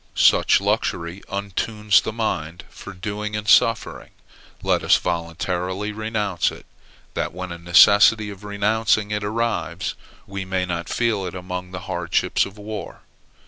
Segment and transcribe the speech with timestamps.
[0.15, 4.09] Such luxury untunes the mind for doing and suffering.
[4.63, 6.65] Let us voluntarily renounce it;
[7.13, 9.93] that when a necessity of renouncing it arrives,
[10.25, 13.01] we may not feel it among the hardships of war.